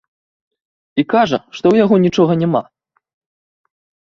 І 1.03 1.05
кажа, 1.13 1.39
што 1.57 1.63
ў 1.63 1.75
яго 1.83 1.95
нічога 2.07 2.33
няма. 2.41 2.63